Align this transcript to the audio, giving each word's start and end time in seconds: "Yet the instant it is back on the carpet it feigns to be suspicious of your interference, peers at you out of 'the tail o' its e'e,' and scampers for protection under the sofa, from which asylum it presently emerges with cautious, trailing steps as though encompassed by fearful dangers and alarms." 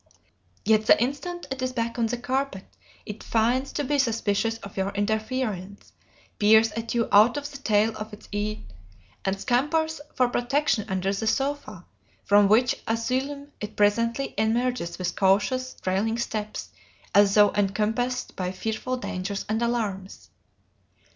"Yet 0.65 0.87
the 0.87 0.99
instant 0.99 1.45
it 1.51 1.61
is 1.61 1.73
back 1.73 1.99
on 1.99 2.07
the 2.07 2.17
carpet 2.17 2.65
it 3.05 3.23
feigns 3.23 3.71
to 3.73 3.83
be 3.83 3.99
suspicious 3.99 4.57
of 4.63 4.75
your 4.75 4.89
interference, 4.93 5.93
peers 6.39 6.71
at 6.71 6.95
you 6.95 7.07
out 7.11 7.37
of 7.37 7.51
'the 7.51 7.59
tail 7.59 7.93
o' 7.95 8.09
its 8.11 8.27
e'e,' 8.31 8.65
and 9.23 9.39
scampers 9.39 10.01
for 10.15 10.27
protection 10.27 10.87
under 10.89 11.13
the 11.13 11.27
sofa, 11.27 11.85
from 12.23 12.47
which 12.47 12.77
asylum 12.87 13.51
it 13.59 13.75
presently 13.75 14.33
emerges 14.39 14.97
with 14.97 15.15
cautious, 15.15 15.75
trailing 15.79 16.17
steps 16.17 16.71
as 17.13 17.35
though 17.35 17.53
encompassed 17.53 18.35
by 18.35 18.51
fearful 18.51 18.97
dangers 18.97 19.45
and 19.47 19.61
alarms." 19.61 20.31